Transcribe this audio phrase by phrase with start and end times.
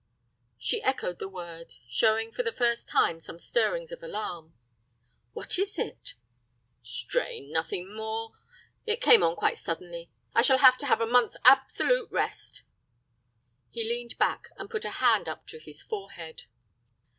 [0.57, 4.55] She echoed the word, showing for the first time some stirrings of alarm.
[5.33, 6.15] "What is it?"
[6.81, 8.33] "Strain, nothing more.
[8.87, 10.09] It came on quite suddenly.
[10.33, 12.63] I shall have to have a month's absolute rest."
[13.69, 16.45] He leaned back, and put a hand up to his forehead.